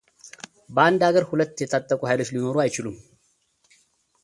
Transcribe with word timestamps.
በአንድ 0.75 1.01
አገር 1.07 1.23
ሁለት 1.31 1.61
የታጠቁ 1.63 2.01
ሃይሎች 2.09 2.31
ሊኖሩ 2.35 2.55
አይችሉም። 2.63 2.97